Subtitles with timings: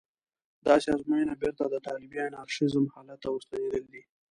[0.67, 4.03] داسې ازموینه بېرته د طالبي انارشېزم حالت ته ورستنېدل دي.